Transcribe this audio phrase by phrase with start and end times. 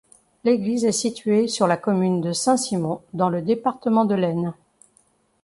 [0.45, 4.55] L'église est située sur la commune de Saint-Simon, dans le département de l'Aisne.